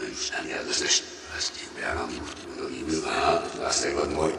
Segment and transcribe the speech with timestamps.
[0.00, 0.86] Šanja da se
[1.38, 4.32] s njim ja imam putim ljubima, da se god moj.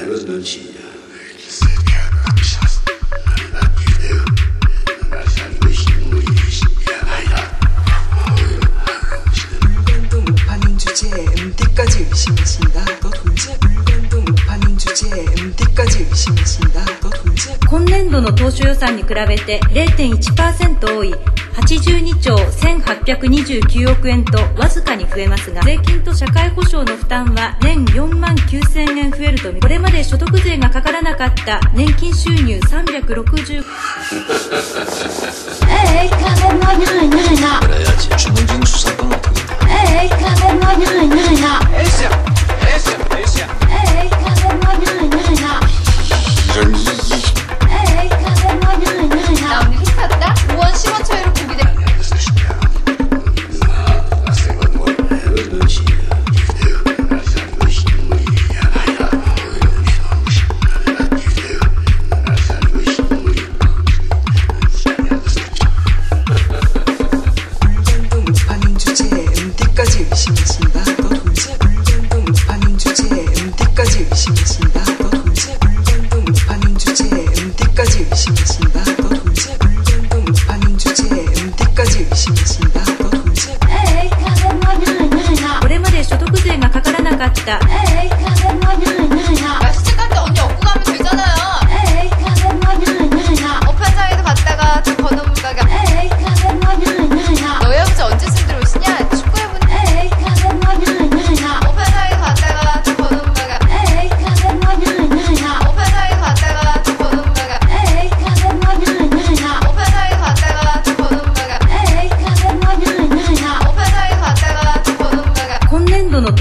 [0.00, 0.60] Evo znači,
[1.12, 1.66] već se
[2.24, 2.80] kako čast,
[3.52, 4.14] da ide,
[5.10, 7.42] da sam lišni moj lišni, ja najda.
[9.74, 12.84] 물건도 못 파는 주제에 MD까지 의심하신다.
[13.02, 16.99] 너 돈제 물건도 못 파는 주제에 MD까지 의심하신다.
[17.70, 21.14] 今年度の当初予算に比べて0.1%多い
[21.54, 33.62] 82兆1829億円とわずかに増えますが税金と社会保障の負担は年4万9000円増えるとこれまで所得税がかからなかった年金収入360
[35.68, 36.78] ええ、一回もない
[37.40, 37.60] な。
[73.79, 74.83] MD까지 의심하신다.
[74.99, 78.83] 너 돌제 물건도 못 파는 주제에 MD까지 의심하신다.
[78.97, 82.83] 너 돌제 물건도 못 파는 주제에 MD까지 의심하신다.
[82.99, 87.59] 너 돌제 에이 카레모냐냐냐 これまで所得税がかからなかった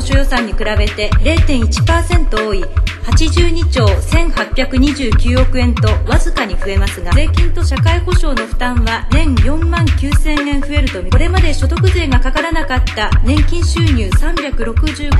[0.00, 2.64] 当初予算に比べて0.1%多い
[3.04, 15.10] 82兆1829億円とわずかに増えますが税金と社会保障の負担は年4万9000円増えるとこれまで所得税がかからなかった年金収入365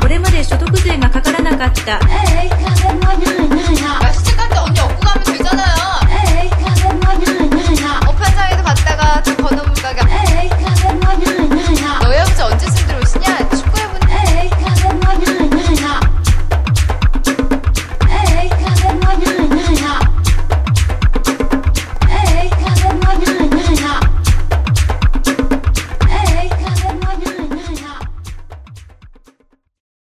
[0.00, 2.00] これまで所得税がかからなかった